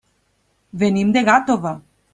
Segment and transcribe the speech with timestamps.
[0.85, 1.79] Venim de Gàtova.